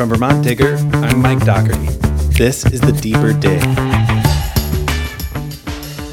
[0.00, 1.88] From Vermont Digger, I'm Mike Dougherty.
[2.32, 3.60] This is the Deeper Dig.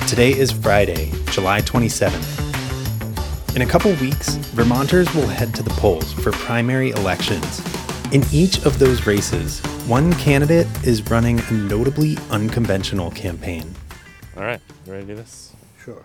[0.10, 3.55] Today is Friday, July 27th.
[3.55, 7.62] In a couple weeks, Vermonters will head to the polls for primary elections.
[8.12, 13.73] In each of those races, one candidate is running a notably unconventional campaign.
[14.35, 15.54] All right, you ready to do this?
[15.81, 16.04] Sure.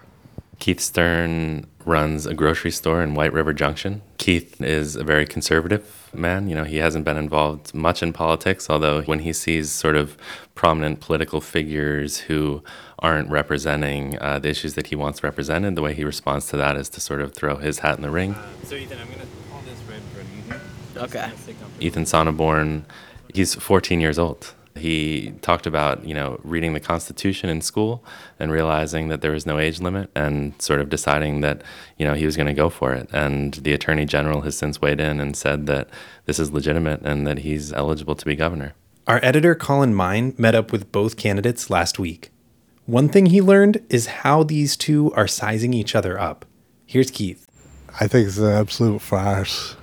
[0.61, 4.03] Keith Stern runs a grocery store in White River Junction.
[4.19, 6.49] Keith is a very conservative man.
[6.49, 10.17] You know, he hasn't been involved much in politics, although when he sees sort of
[10.55, 12.63] prominent political figures who
[12.99, 16.77] aren't representing uh, the issues that he wants represented, the way he responds to that
[16.77, 18.35] is to sort of throw his hat in the ring.
[18.65, 21.01] So Ethan, I'm gonna call this right for front of you.
[21.03, 21.31] Okay.
[21.81, 22.85] Ethan Sonneborn,
[23.35, 24.55] he's 14 years old.
[24.75, 28.05] He talked about, you know, reading the Constitution in school
[28.39, 31.63] and realizing that there was no age limit and sort of deciding that,
[31.99, 33.09] you know, he was going to go for it.
[33.13, 35.89] And the Attorney General has since weighed in and said that
[36.25, 38.73] this is legitimate and that he's eligible to be governor.
[39.07, 42.31] Our editor, Colin Meyn, met up with both candidates last week.
[42.87, 46.45] One thing he learned is how these two are sizing each other up.
[46.87, 47.47] Here's Keith.
[48.01, 49.77] I think it's an absolute farce.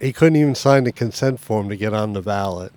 [0.00, 2.72] He couldn't even sign the consent form to get on the ballot.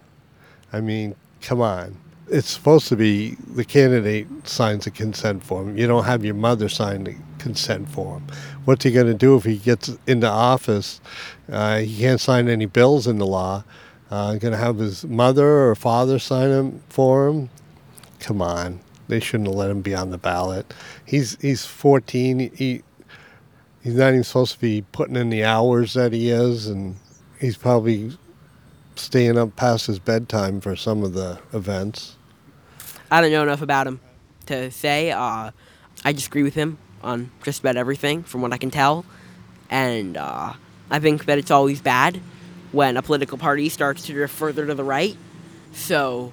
[0.76, 1.96] I mean, come on.
[2.28, 5.78] It's supposed to be the candidate signs a consent form.
[5.78, 8.28] You don't have your mother sign the consent form.
[8.66, 11.00] What's he going to do if he gets into office?
[11.50, 13.64] Uh, he can't sign any bills in the law.
[14.12, 17.50] Uh, going to have his mother or father sign them for him?
[18.20, 18.82] Come on.
[19.08, 20.74] They shouldn't have let him be on the ballot.
[21.06, 22.52] He's he's 14.
[22.54, 22.84] He
[23.82, 26.98] he's not even supposed to be putting in the hours that he is, and
[27.40, 28.18] he's probably
[29.00, 32.16] staying up past his bedtime for some of the events.
[33.12, 34.00] I don't know enough about him
[34.48, 35.12] to say.
[35.12, 35.52] Uh,
[36.04, 39.06] I disagree with him on just about everything, from what I can tell.
[39.70, 40.54] And uh,
[40.90, 42.20] I think that it's always bad
[42.72, 45.16] when a political party starts to drift further to the right.
[45.74, 46.32] So,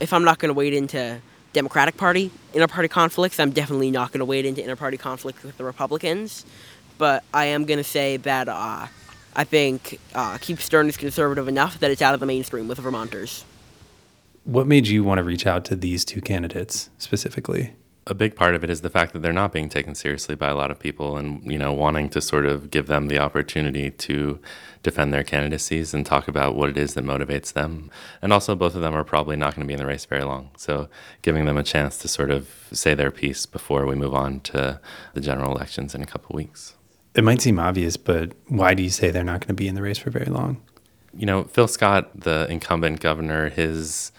[0.00, 1.20] if I'm not going to wade into
[1.52, 5.64] Democratic Party inter-party conflicts, I'm definitely not going to wade into inter-party conflicts with the
[5.64, 6.44] Republicans.
[6.98, 8.86] But I am going to say that uh,
[9.38, 12.76] I think uh, Keith Stern is conservative enough that it's out of the mainstream with
[12.76, 13.44] the Vermonters.
[14.42, 17.72] What made you want to reach out to these two candidates specifically?
[18.08, 20.48] a big part of it is the fact that they're not being taken seriously by
[20.48, 23.90] a lot of people and you know wanting to sort of give them the opportunity
[23.90, 24.40] to
[24.82, 27.90] defend their candidacies and talk about what it is that motivates them
[28.22, 30.24] and also both of them are probably not going to be in the race very
[30.24, 30.88] long so
[31.20, 34.80] giving them a chance to sort of say their piece before we move on to
[35.12, 36.77] the general elections in a couple weeks
[37.18, 39.74] it might seem obvious but why do you say they're not going to be in
[39.74, 40.60] the race for very long
[41.12, 44.12] you know phil scott the incumbent governor his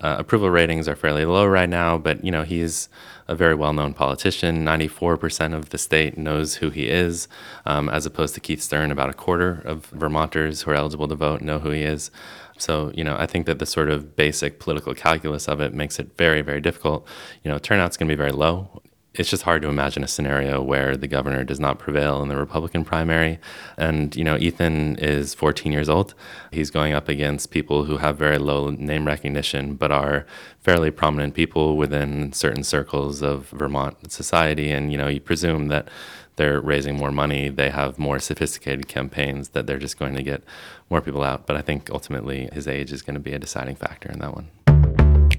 [0.00, 2.88] uh, approval ratings are fairly low right now, but you know he's
[3.28, 4.62] a very well-known politician.
[4.62, 7.28] Ninety-four percent of the state knows who he is,
[7.64, 8.90] um, as opposed to Keith Stern.
[8.90, 12.10] About a quarter of Vermonters who are eligible to vote know who he is.
[12.58, 15.98] So you know, I think that the sort of basic political calculus of it makes
[15.98, 17.06] it very, very difficult.
[17.42, 18.82] You know, turnout's going to be very low
[19.18, 22.36] it's just hard to imagine a scenario where the governor does not prevail in the
[22.36, 23.38] Republican primary.
[23.76, 26.14] And, you know, Ethan is 14 years old.
[26.50, 30.26] He's going up against people who have very low name recognition, but are
[30.60, 34.70] fairly prominent people within certain circles of Vermont society.
[34.70, 35.88] And, you know, you presume that
[36.36, 40.42] they're raising more money, they have more sophisticated campaigns, that they're just going to get
[40.90, 41.46] more people out.
[41.46, 44.34] But I think ultimately his age is going to be a deciding factor in that
[44.34, 44.50] one.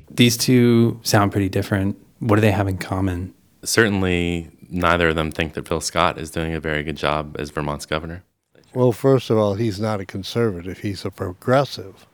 [0.10, 1.98] These two sound pretty different.
[2.20, 3.36] What do they have in common?
[3.64, 7.50] Certainly neither of them think that Phil Scott is doing a very good job as
[7.50, 8.24] Vermont's governor.
[8.74, 12.06] Well, first of all, he's not a conservative, he's a progressive.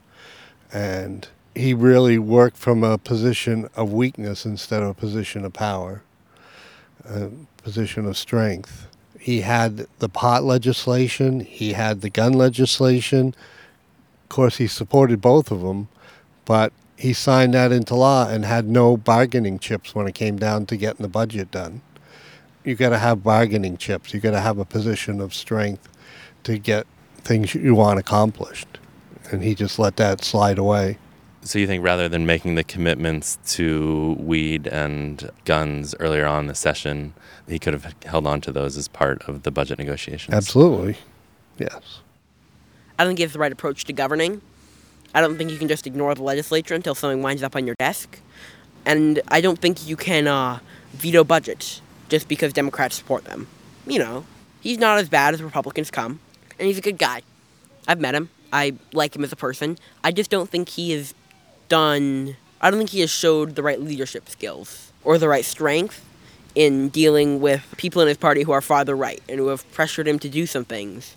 [0.71, 6.03] And he really worked from a position of weakness instead of a position of power,
[7.05, 8.87] a position of strength.
[9.19, 13.35] He had the pot legislation, he had the gun legislation.
[14.23, 15.87] Of course, he supported both of them,
[16.45, 20.65] but he signed that into law and had no bargaining chips when it came down
[20.67, 21.81] to getting the budget done.
[22.63, 24.13] You got to have bargaining chips.
[24.13, 25.89] You got to have a position of strength
[26.43, 26.87] to get
[27.17, 28.79] things you want accomplished.
[29.31, 30.97] And he just let that slide away.
[31.41, 36.47] So you think rather than making the commitments to weed and guns earlier on in
[36.47, 37.13] the session,
[37.47, 40.33] he could have held on to those as part of the budget negotiations?
[40.33, 40.97] Absolutely.
[41.57, 41.99] Yes.
[42.97, 44.41] I don't think he has the right approach to governing.
[45.13, 47.75] I don't think you can just ignore the legislature until something winds up on your
[47.75, 48.19] desk.
[48.85, 50.59] And I don't think you can uh,
[50.91, 53.47] veto budgets just because Democrats support them.
[53.85, 54.25] You know,
[54.61, 56.19] he's not as bad as Republicans come,
[56.57, 57.21] and he's a good guy.
[57.87, 58.29] I've met him.
[58.51, 59.77] I like him as a person.
[60.03, 61.13] I just don't think he has
[61.69, 62.35] done.
[62.61, 66.03] I don't think he has showed the right leadership skills or the right strength
[66.55, 70.07] in dealing with people in his party who are farther right and who have pressured
[70.07, 71.15] him to do some things,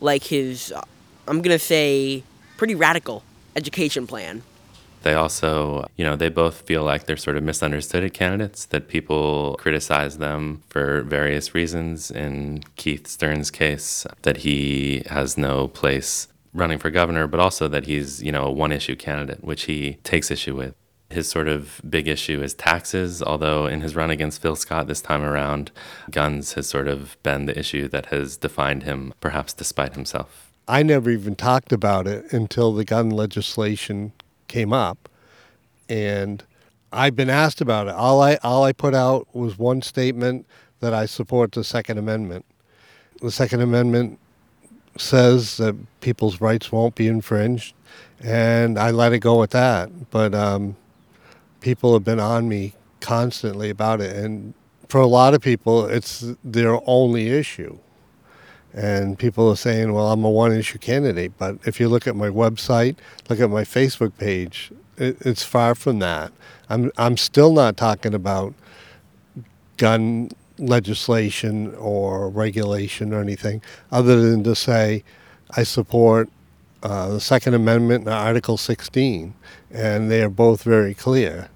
[0.00, 0.72] like his.
[0.72, 0.82] Uh,
[1.26, 2.22] I'm gonna say
[2.56, 3.22] pretty radical
[3.56, 4.42] education plan.
[5.02, 9.56] They also, you know, they both feel like they're sort of misunderstood candidates, that people
[9.60, 12.10] criticize them for various reasons.
[12.10, 17.84] In Keith Stern's case, that he has no place running for governor, but also that
[17.84, 20.74] he's, you know, a one issue candidate, which he takes issue with.
[21.10, 25.02] His sort of big issue is taxes, although in his run against Phil Scott this
[25.02, 25.70] time around,
[26.10, 30.43] guns has sort of been the issue that has defined him, perhaps despite himself.
[30.66, 34.12] I never even talked about it until the gun legislation
[34.48, 35.08] came up,
[35.88, 36.42] and
[36.92, 37.94] I've been asked about it.
[37.94, 40.46] All I all I put out was one statement
[40.80, 42.44] that I support the Second Amendment.
[43.20, 44.18] The Second Amendment
[44.96, 47.74] says that people's rights won't be infringed,
[48.22, 50.10] and I let it go at that.
[50.10, 50.76] But um,
[51.60, 54.54] people have been on me constantly about it, and
[54.88, 57.78] for a lot of people, it's their only issue.
[58.74, 61.32] And people are saying, well, I'm a one issue candidate.
[61.38, 62.96] But if you look at my website,
[63.28, 66.32] look at my Facebook page, it, it's far from that.
[66.68, 68.52] I'm, I'm still not talking about
[69.76, 73.60] gun legislation or regulation or anything
[73.90, 75.02] other than to say
[75.56, 76.28] I support
[76.82, 79.34] uh, the Second Amendment and Article 16.
[79.70, 81.48] And they are both very clear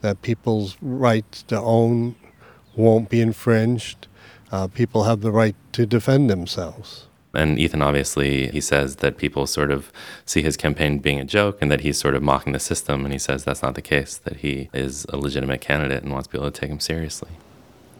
[0.00, 2.16] that people's rights to own
[2.74, 4.06] won't be infringed
[4.52, 7.06] uh, people have the right to defend themselves.
[7.32, 9.92] And Ethan obviously he says that people sort of
[10.24, 13.12] see his campaign being a joke and that he's sort of mocking the system and
[13.12, 16.50] he says that's not the case that he is a legitimate candidate and wants people
[16.50, 17.30] to take him seriously.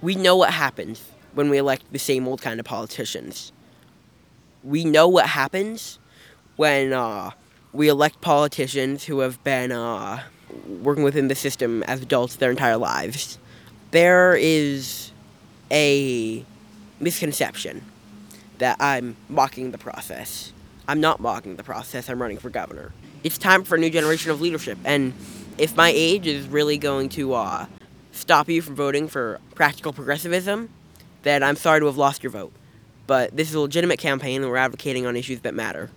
[0.02, 1.02] We know what happens
[1.34, 3.52] when we elect the same old kind of politicians.
[4.64, 5.98] We know what happens
[6.56, 7.30] when uh,
[7.72, 10.24] we elect politicians who have been uh,
[10.82, 13.38] working within the system as adults their entire lives.
[13.92, 15.09] There is
[15.70, 16.44] a
[16.98, 17.84] misconception
[18.58, 20.52] that I'm mocking the process.
[20.88, 22.92] I'm not mocking the process, I'm running for governor.
[23.22, 25.12] It's time for a new generation of leadership, and
[25.58, 27.66] if my age is really going to uh,
[28.12, 30.70] stop you from voting for practical progressivism,
[31.22, 32.52] then I'm sorry to have lost your vote.
[33.06, 35.90] But this is a legitimate campaign, and we're advocating on issues that matter.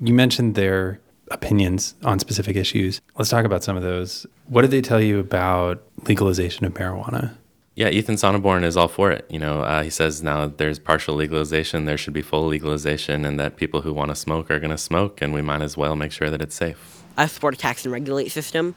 [0.00, 1.00] You mentioned their
[1.30, 3.00] opinions on specific issues.
[3.16, 4.26] Let's talk about some of those.
[4.46, 7.36] What did they tell you about legalization of marijuana?
[7.76, 9.26] Yeah, Ethan Sonneborn is all for it.
[9.28, 13.38] You know, uh, he says now there's partial legalization, there should be full legalization, and
[13.40, 15.96] that people who want to smoke are going to smoke, and we might as well
[15.96, 17.02] make sure that it's safe.
[17.16, 18.76] I support a tax and regulate system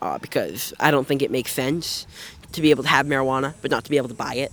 [0.00, 2.06] uh, because I don't think it makes sense
[2.52, 4.52] to be able to have marijuana but not to be able to buy it.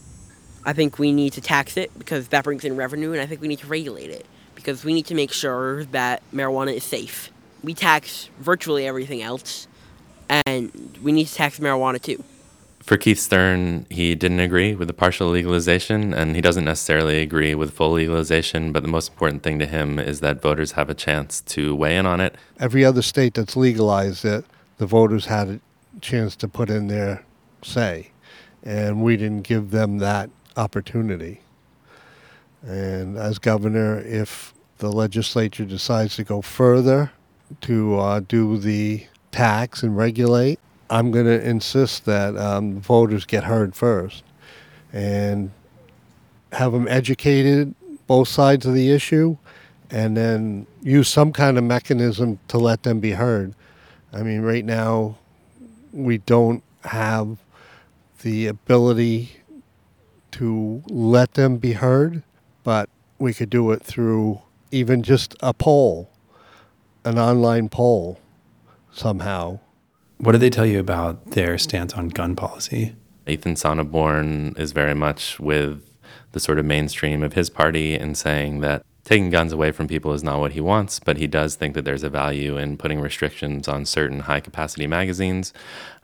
[0.65, 3.39] I think we need to tax it because that brings in revenue, and I think
[3.39, 4.25] we need to regulate it
[4.55, 7.31] because we need to make sure that marijuana is safe.
[7.63, 9.69] We tax virtually everything else,
[10.45, 12.21] and we need to tax marijuana too
[12.83, 17.55] for Keith Stern, he didn't agree with the partial legalization, and he doesn't necessarily agree
[17.55, 18.73] with full legalization.
[18.73, 21.97] But the most important thing to him is that voters have a chance to weigh
[21.97, 22.35] in on it.
[22.59, 24.45] Every other state that's legalized it,
[24.77, 25.59] the voters had a
[26.01, 27.23] chance to put in their
[27.61, 28.11] say,
[28.63, 31.39] and we didn't give them that opportunity.
[32.61, 37.11] And as governor, if the legislature decides to go further
[37.61, 40.59] to uh, do the tax and regulate,
[40.89, 44.23] I'm going to insist that um, voters get heard first
[44.91, 45.51] and
[46.51, 47.73] have them educated
[48.05, 49.37] both sides of the issue
[49.89, 53.53] and then use some kind of mechanism to let them be heard.
[54.11, 55.17] I mean, right now,
[55.91, 57.37] we don't have
[58.21, 59.37] the ability
[60.31, 62.23] to let them be heard,
[62.63, 64.41] but we could do it through
[64.71, 66.09] even just a poll,
[67.05, 68.19] an online poll
[68.91, 69.59] somehow.
[70.23, 72.95] What did they tell you about their stance on gun policy?
[73.27, 75.83] Ethan Sonneborn is very much with
[76.31, 80.13] the sort of mainstream of his party in saying that taking guns away from people
[80.13, 83.01] is not what he wants, but he does think that there's a value in putting
[83.01, 85.51] restrictions on certain high capacity magazines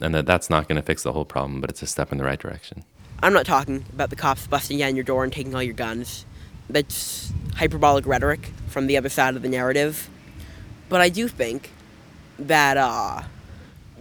[0.01, 2.17] and that that's not going to fix the whole problem, but it's a step in
[2.17, 2.83] the right direction.
[3.23, 6.25] I'm not talking about the cops busting down your door and taking all your guns.
[6.69, 10.09] That's hyperbolic rhetoric from the other side of the narrative.
[10.89, 11.71] But I do think
[12.37, 13.21] that uh,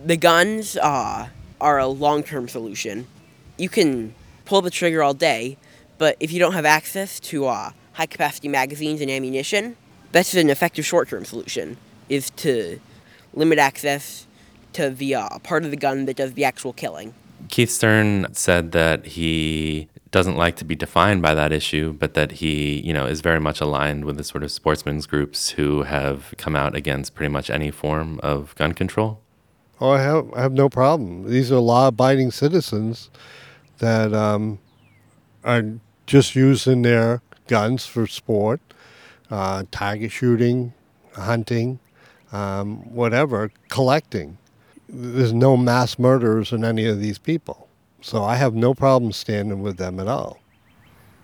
[0.04, 1.28] the guns uh,
[1.60, 3.06] are a long term solution.
[3.56, 4.14] You can
[4.44, 5.56] pull the trigger all day,
[5.98, 9.76] but if you don't have access to uh, high capacity magazines and ammunition,
[10.12, 11.76] that's an effective short term solution,
[12.08, 12.80] is to
[13.34, 14.26] limit access
[14.74, 17.14] to the uh, part of the gun that does the actual killing.
[17.48, 22.32] Keith Stern said that he doesn't like to be defined by that issue, but that
[22.32, 26.34] he, you know, is very much aligned with the sort of sportsmen's groups who have
[26.36, 29.20] come out against pretty much any form of gun control.
[29.80, 31.30] Oh, I have I have no problem.
[31.30, 33.10] These are law-abiding citizens
[33.78, 34.58] that um,
[35.44, 35.62] are
[36.06, 38.60] just using their guns for sport,
[39.30, 40.72] uh, target shooting,
[41.14, 41.78] hunting,
[42.32, 44.38] um, whatever, collecting.
[44.88, 47.68] There's no mass murderers in any of these people.
[48.00, 50.40] So I have no problem standing with them at all.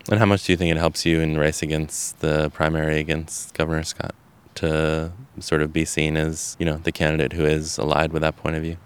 [0.09, 2.99] And how much do you think it helps you in the race against the primary
[2.99, 4.13] against Governor Scott
[4.55, 8.37] to sort of be seen as, you know, the candidate who is allied with that
[8.37, 8.77] point of view?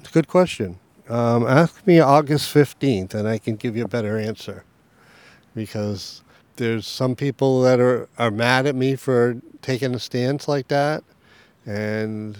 [0.00, 0.78] It's a good question.
[1.08, 4.64] Um, ask me August 15th and I can give you a better answer.
[5.54, 6.22] Because
[6.56, 11.04] there's some people that are, are mad at me for taking a stance like that.
[11.64, 12.38] And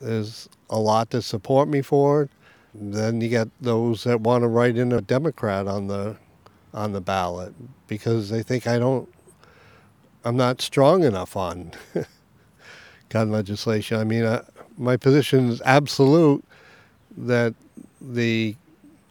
[0.00, 2.30] there's a lot that support me for it.
[2.74, 6.16] Then you get those that want to write in a Democrat on the
[6.74, 7.54] on the ballot
[7.86, 9.08] because they think I don't
[10.24, 11.72] I'm not strong enough on
[13.08, 13.98] gun legislation.
[13.98, 14.44] I mean, uh,
[14.76, 16.44] my position is absolute
[17.16, 17.54] that
[18.00, 18.56] the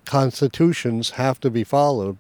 [0.06, 2.18] constitutions have to be followed.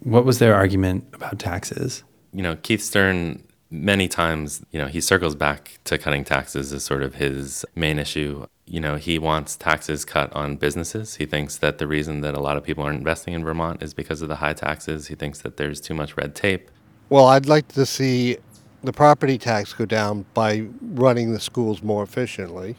[0.00, 2.04] What was their argument about taxes?
[2.32, 6.84] You know, Keith Stern many times, you know, he circles back to cutting taxes as
[6.84, 8.46] sort of his main issue.
[8.66, 11.16] You know, he wants taxes cut on businesses.
[11.16, 13.94] He thinks that the reason that a lot of people aren't investing in Vermont is
[13.94, 15.08] because of the high taxes.
[15.08, 16.70] He thinks that there's too much red tape.
[17.08, 18.38] Well, I'd like to see
[18.82, 22.74] the property tax go down by running the schools more efficiently,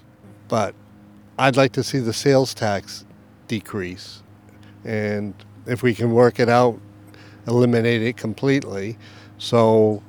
[0.50, 0.75] but
[1.39, 3.05] I'd like to see the sales tax
[3.48, 4.22] decrease.
[4.84, 5.34] And
[5.65, 6.77] if we can work it out,
[7.48, 8.98] eliminate it completely.
[9.38, 10.03] So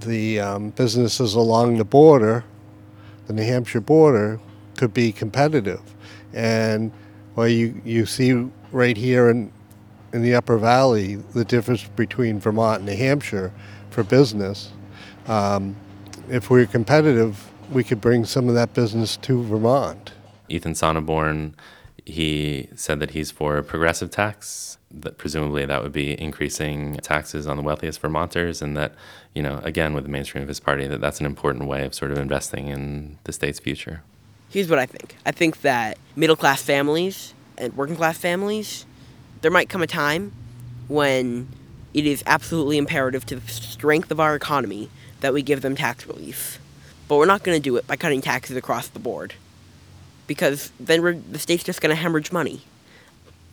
[0.00, 2.42] the um, businesses along the border,
[3.28, 4.40] the New Hampshire border,
[4.76, 5.82] could be competitive.
[6.32, 6.90] And
[7.36, 9.52] well, you, you see right here in,
[10.12, 13.52] in the Upper Valley the difference between Vermont and New Hampshire
[13.90, 14.72] for business.
[15.26, 15.76] Um,
[16.28, 20.12] if we're competitive, we could bring some of that business to Vermont.
[20.48, 21.54] Ethan Sonneborn,
[22.04, 24.78] he said that he's for a progressive tax.
[24.90, 28.94] That presumably that would be increasing taxes on the wealthiest Vermonters, and that,
[29.34, 31.92] you know, again with the mainstream of his party, that that's an important way of
[31.92, 34.02] sort of investing in the state's future.
[34.48, 35.16] Here's what I think.
[35.26, 38.85] I think that middle class families and working class families,
[39.46, 40.32] there might come a time
[40.88, 41.46] when
[41.94, 46.04] it is absolutely imperative to the strength of our economy that we give them tax
[46.04, 46.58] relief.
[47.06, 49.34] But we're not going to do it by cutting taxes across the board.
[50.26, 52.62] Because then the state's just going to hemorrhage money.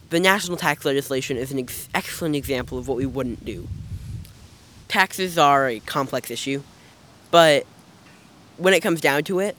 [0.10, 3.68] The national tax legislation is an ex- excellent example of what we wouldn't do.
[4.88, 6.64] Taxes are a complex issue,
[7.30, 7.68] but
[8.58, 9.56] when it comes down to it,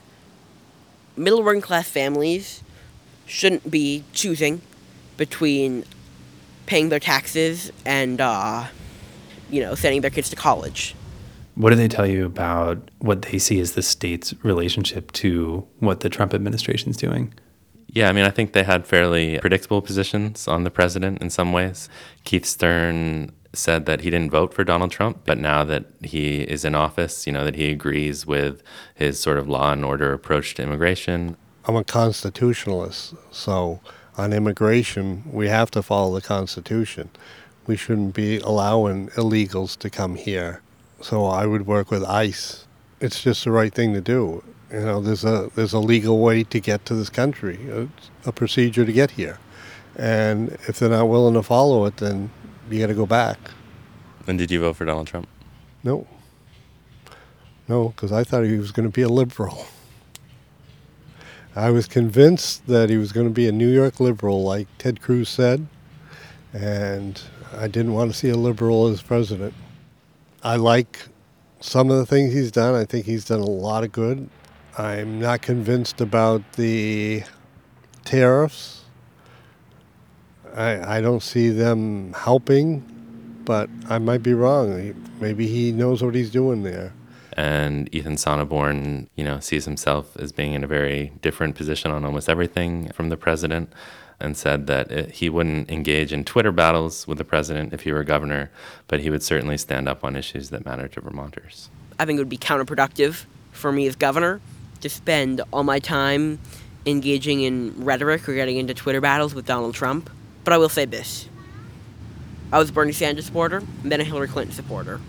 [1.16, 2.64] middle working class families
[3.24, 4.62] shouldn't be choosing
[5.16, 5.84] between
[6.66, 8.64] paying their taxes and, uh,
[9.50, 10.94] you know, sending their kids to college.
[11.54, 16.00] What do they tell you about what they see as the state's relationship to what
[16.00, 17.32] the Trump administration is doing?
[17.88, 21.52] Yeah, I mean, I think they had fairly predictable positions on the president in some
[21.52, 21.88] ways.
[22.24, 26.64] Keith Stern said that he didn't vote for Donald Trump, but now that he is
[26.64, 28.64] in office, you know, that he agrees with
[28.96, 31.36] his sort of law and order approach to immigration.
[31.66, 33.78] I'm a constitutionalist, so
[34.16, 37.10] on immigration, we have to follow the Constitution.
[37.66, 40.60] We shouldn't be allowing illegals to come here.
[41.00, 42.66] So I would work with ICE.
[43.00, 44.42] It's just the right thing to do.
[44.72, 47.88] You know, there's a there's a legal way to get to this country, a,
[48.28, 49.38] a procedure to get here,
[49.96, 52.30] and if they're not willing to follow it, then
[52.70, 53.38] you got to go back.
[54.26, 55.28] And did you vote for Donald Trump?
[55.82, 56.06] No.
[57.68, 59.66] No, because I thought he was going to be a liberal.
[61.56, 65.00] I was convinced that he was going to be a New York liberal, like Ted
[65.00, 65.68] Cruz said,
[66.52, 67.20] and
[67.56, 69.54] I didn't want to see a liberal as president.
[70.42, 71.06] I like
[71.60, 72.74] some of the things he's done.
[72.74, 74.28] I think he's done a lot of good.
[74.76, 77.22] I'm not convinced about the
[78.04, 78.82] tariffs.
[80.56, 82.80] I, I don't see them helping,
[83.44, 84.92] but I might be wrong.
[85.20, 86.92] Maybe he knows what he's doing there.
[87.36, 92.04] And Ethan Sonneborn, you know, sees himself as being in a very different position on
[92.04, 93.72] almost everything from the president
[94.20, 97.92] and said that it, he wouldn't engage in Twitter battles with the president if he
[97.92, 98.50] were governor,
[98.86, 101.70] but he would certainly stand up on issues that matter to Vermonters.
[101.98, 104.40] I think it would be counterproductive for me as governor
[104.80, 106.38] to spend all my time
[106.86, 110.10] engaging in rhetoric or getting into Twitter battles with Donald Trump.
[110.44, 111.28] But I will say this
[112.52, 115.00] I was a Bernie Sanders supporter and then a Hillary Clinton supporter.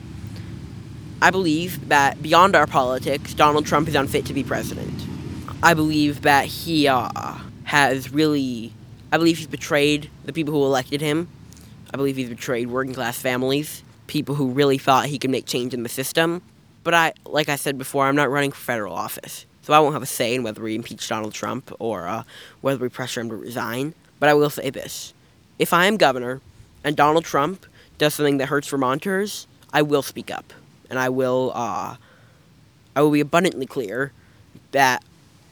[1.25, 4.94] I believe that beyond our politics, Donald Trump is unfit to be president.
[5.63, 8.72] I believe that he uh, has really.
[9.12, 11.27] I believe he's betrayed the people who elected him.
[11.91, 15.74] I believe he's betrayed working class families, people who really thought he could make change
[15.74, 16.44] in the system.
[16.84, 19.94] But I, like I said before, I'm not running for federal office, so I won't
[19.94, 22.22] have a say in whether we impeach Donald Trump or uh,
[22.62, 23.96] whether we pressure him to resign.
[24.20, 25.15] But I will say this:
[25.58, 26.41] if I am governor
[26.84, 27.65] and Donald Trump
[27.98, 30.53] does something that hurts Vermonters, I will speak up
[30.96, 31.98] and I will uh,
[32.96, 34.14] I will be abundantly clear
[34.72, 35.04] that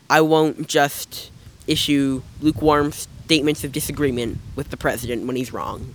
[0.10, 1.32] I won't just
[1.68, 5.94] issue lukewarm statements of disagreement with the president when he's wrong.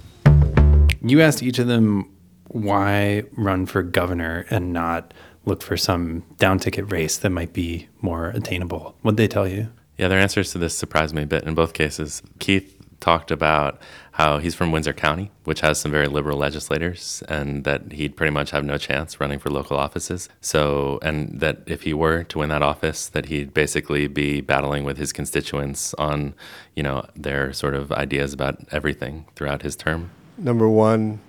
[1.00, 2.14] You asked each of them
[2.49, 5.14] why run for governor and not
[5.47, 8.97] look for some down ticket race that might be more attainable.
[9.00, 9.69] What'd they tell you?
[9.97, 12.23] Yeah, their answers to this surprised me a bit in both cases.
[12.38, 13.81] Keith talked about
[14.12, 18.33] how he's from Windsor County, which has some very liberal legislators, and that he'd pretty
[18.33, 20.28] much have no chance running for local offices.
[20.40, 24.83] So, and that if he were to win that office, that he'd basically be battling
[24.83, 26.35] with his constituents on,
[26.75, 30.11] you know, their sort of ideas about everything throughout his term.
[30.37, 31.21] Number one,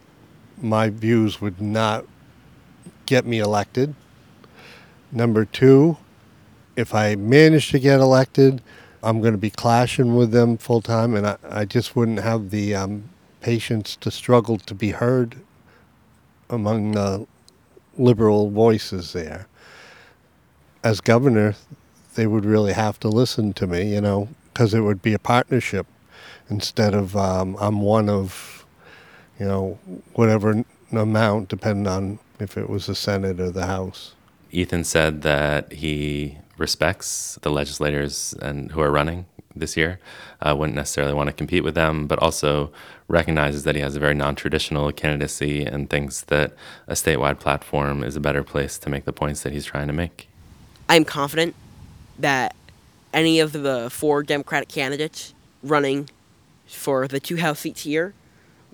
[0.62, 2.06] my views would not
[3.06, 3.94] get me elected.
[5.12, 5.98] Number two,
[6.76, 8.62] if I managed to get elected,
[9.02, 12.50] I'm going to be clashing with them full time, and I, I just wouldn't have
[12.50, 13.10] the um,
[13.42, 15.38] patience to struggle to be heard
[16.50, 17.26] among the
[17.98, 19.48] liberal voices there.
[20.84, 21.56] As governor,
[22.16, 25.20] they would really have to listen to me, you know, because it would be a
[25.20, 25.86] partnership
[26.50, 28.66] instead of um, I'm one of,
[29.40, 29.80] you know,
[30.14, 34.16] whatever amount, depending on if it was the Senate or the House.
[34.52, 39.26] Ethan said that he respects the legislators and who are running
[39.56, 40.00] this year.
[40.42, 42.72] Uh, wouldn't necessarily want to compete with them, but also
[43.08, 46.54] recognizes that he has a very non-traditional candidacy and thinks that
[46.88, 49.94] a statewide platform is a better place to make the points that he's trying to
[49.94, 50.28] make.
[50.88, 51.56] I'm confident
[52.20, 52.56] that
[53.14, 56.10] any of the four Democratic candidates running
[56.68, 58.14] for the two House seats here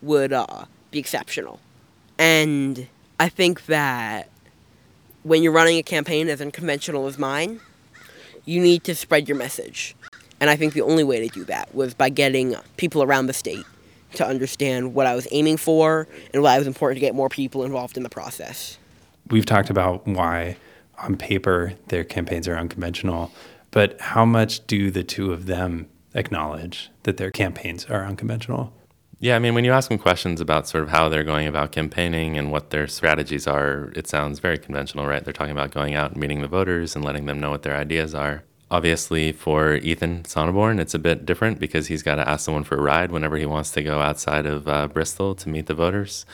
[0.01, 1.59] would uh, be exceptional.
[2.17, 2.87] And
[3.19, 4.29] I think that
[5.23, 7.59] when you're running a campaign as unconventional as mine,
[8.45, 9.95] you need to spread your message.
[10.39, 13.33] And I think the only way to do that was by getting people around the
[13.33, 13.65] state
[14.13, 17.29] to understand what I was aiming for and why it was important to get more
[17.29, 18.77] people involved in the process.
[19.29, 20.57] We've talked about why,
[20.99, 23.31] on paper, their campaigns are unconventional,
[23.71, 28.71] but how much do the two of them acknowledge that their campaigns are unconventional?
[29.25, 31.71] Yeah, I mean, when you ask them questions about sort of how they're going about
[31.71, 35.23] campaigning and what their strategies are, it sounds very conventional, right?
[35.23, 37.75] They're talking about going out and meeting the voters and letting them know what their
[37.75, 38.43] ideas are.
[38.75, 42.75] Obviously, for Ethan Sonneborn, it's a bit different because he's got to ask someone for
[42.75, 46.25] a ride whenever he wants to go outside of uh, Bristol to meet the voters.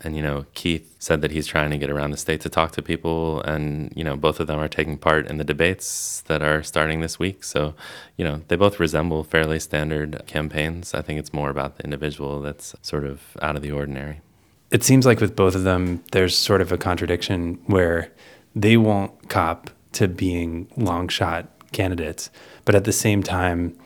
[0.00, 2.72] And, you know, Keith said that he's trying to get around the state to talk
[2.72, 3.42] to people.
[3.42, 7.02] And, you know, both of them are taking part in the debates that are starting
[7.02, 7.44] this week.
[7.44, 7.74] So,
[8.16, 10.94] you know, they both resemble fairly standard campaigns.
[10.94, 14.22] I think it's more about the individual that's sort of out of the ordinary.
[14.70, 18.10] It seems like with both of them, there's sort of a contradiction where
[18.56, 22.30] they won't cop to being long shot candidates,
[22.64, 23.76] but at the same time,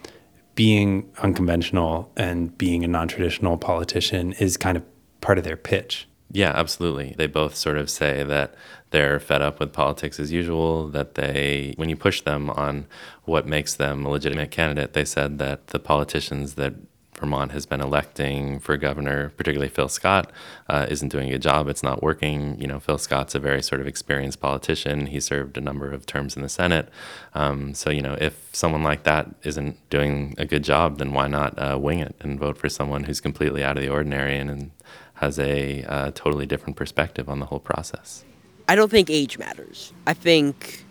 [0.55, 4.85] being unconventional and being a non traditional politician is kind of
[5.21, 6.09] part of their pitch.
[6.31, 7.15] Yeah, absolutely.
[7.17, 8.55] They both sort of say that
[8.91, 12.87] they're fed up with politics as usual, that they, when you push them on
[13.25, 16.75] what makes them a legitimate candidate, they said that the politicians that
[17.19, 20.33] Vermont has been electing for governor, particularly Phil Scott,
[20.69, 21.69] uh, isn't doing a good job.
[21.69, 22.61] It's not working.
[22.61, 25.07] You know, Phil Scott's a very sort of experienced politician.
[25.07, 26.89] He served a number of terms in the Senate.
[27.35, 31.29] Um, so, you know, if someone like that isn't doing a good job, then why
[31.29, 34.51] not uh, wing it and vote for someone who's completely out of the ordinary and,
[34.51, 34.71] and
[35.15, 38.25] has a uh, totally different perspective on the whole process?
[38.69, 39.93] I don't think age matters.
[40.07, 40.85] I think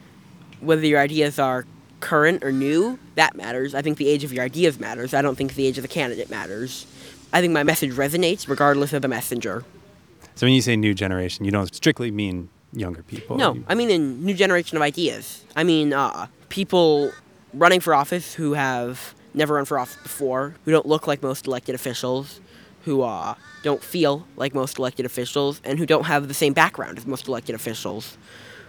[0.61, 1.65] whether your ideas are
[2.03, 3.73] current or new, that matters.
[3.73, 5.13] I think the age of your ideas matters.
[5.13, 6.85] I don't think the age of the candidate matters.
[7.31, 9.63] I think my message resonates regardless of the messenger.
[10.35, 13.37] So when you say new generation, you don't strictly mean younger people.
[13.37, 15.45] No, I mean a new generation of ideas.
[15.55, 17.13] I mean uh, people
[17.53, 21.47] running for office who have never run for office before, who don't look like most
[21.47, 22.41] elected officials,
[22.83, 26.97] who uh, don't feel like most elected officials, and who don't have the same background
[26.97, 28.17] as most elected officials.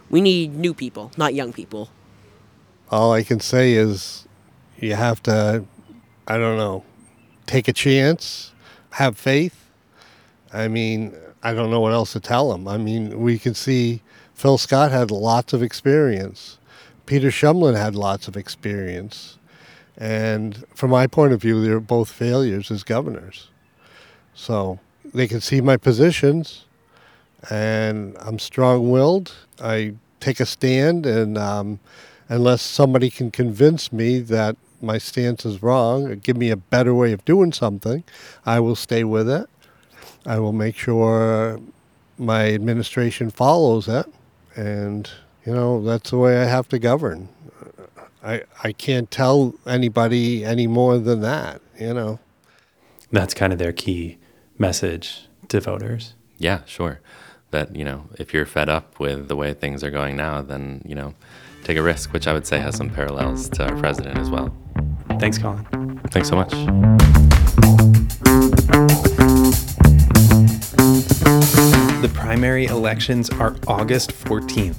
[0.09, 1.90] We need new people, not young people.
[2.90, 4.27] All I can say is
[4.79, 5.64] you have to,
[6.29, 6.85] I don't know,
[7.47, 8.53] take a chance,
[8.90, 9.70] have faith.
[10.53, 12.68] I mean, I don't know what else to tell them.
[12.68, 14.03] I mean, we can see
[14.35, 16.59] Phil Scott had lots of experience.
[17.07, 19.38] Peter Shumlin had lots of experience.
[19.97, 23.49] And from my point of view, they're both failures as governors.
[24.35, 24.81] So
[25.12, 26.64] they can see my positions,
[27.51, 29.33] and I'm strong willed.
[29.62, 31.79] I take a stand, and um,
[32.29, 36.95] unless somebody can convince me that my stance is wrong or give me a better
[36.95, 38.05] way of doing something,
[38.45, 39.49] I will stay with it.
[40.27, 41.61] I will make sure
[42.19, 44.07] my administration follows it,
[44.57, 45.11] and
[45.45, 47.29] you know that's the way I have to govern.
[48.23, 51.61] I I can't tell anybody any more than that.
[51.79, 52.21] You know.
[53.13, 54.19] That's kind of their key
[54.59, 56.15] message to voters.
[56.39, 57.01] Yeah, sure.
[57.51, 60.83] But you know, if you're fed up with the way things are going now, then
[60.85, 61.15] you know,
[61.64, 64.55] take a risk, which I would say has some parallels to our president as well.
[65.18, 65.64] Thanks, Colin.
[66.11, 66.50] Thanks so much.
[72.03, 74.77] The primary elections are August 14th.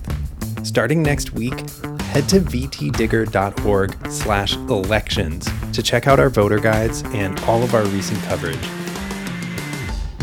[0.65, 1.59] Starting next week,
[2.01, 7.83] head to vtdigger.org slash elections to check out our voter guides and all of our
[7.85, 8.59] recent coverage.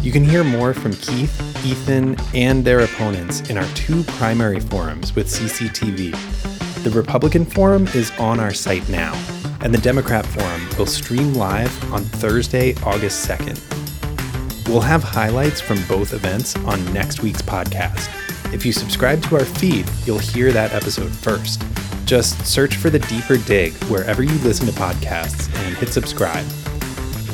[0.02, 5.14] You can hear more from Keith, Ethan, and their opponents in our two primary forums
[5.14, 6.51] with CCTV.
[6.82, 9.14] The Republican Forum is on our site now,
[9.60, 14.68] and the Democrat Forum will stream live on Thursday, August 2nd.
[14.68, 18.08] We'll have highlights from both events on next week's podcast.
[18.52, 21.62] If you subscribe to our feed, you'll hear that episode first.
[22.04, 26.44] Just search for the Deeper Dig wherever you listen to podcasts and hit subscribe.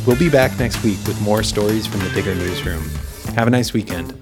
[0.07, 2.83] We'll be back next week with more stories from the Digger Newsroom.
[3.35, 4.13] Have a nice weekend.